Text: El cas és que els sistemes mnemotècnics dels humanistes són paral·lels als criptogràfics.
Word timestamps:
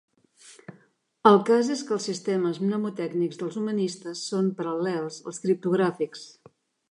El 1.31 1.35
cas 1.49 1.69
és 1.75 1.83
que 1.89 1.93
els 1.97 2.07
sistemes 2.09 2.57
mnemotècnics 2.63 3.41
dels 3.43 3.59
humanistes 3.63 4.25
són 4.33 4.49
paral·lels 4.61 5.23
als 5.33 5.43
criptogràfics. 5.47 6.27